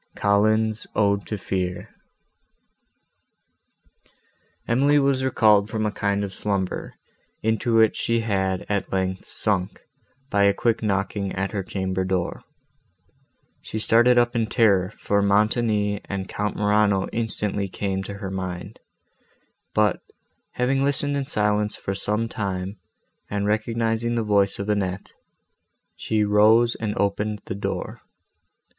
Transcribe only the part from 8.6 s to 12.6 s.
at length, sunk, by a quick knocking at her chamber door.